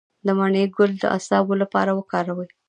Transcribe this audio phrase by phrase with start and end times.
[0.25, 2.49] د مڼې ګل د اعصابو لپاره وکاروئ